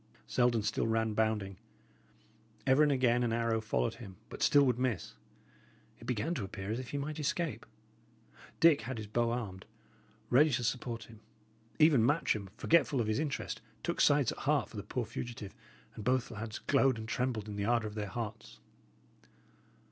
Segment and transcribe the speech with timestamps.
[0.25, 1.57] Selden still ran, bounding;
[2.65, 5.13] ever and again an arrow followed him, but still would miss.
[5.99, 7.67] It began to appear as if he might escape.
[8.59, 9.67] Dick had his bow armed,
[10.31, 11.19] ready to support him;
[11.77, 15.53] even Matcham, forgetful of his interest, took sides at heart for the poor fugitive;
[15.93, 18.59] and both lads glowed and trembled in the ardour of their hearts.